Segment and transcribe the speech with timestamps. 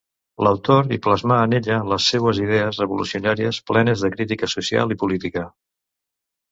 [0.45, 5.51] L'autor hi plasmà en ella les seues idees revolucionàries plenes de crítica social i política.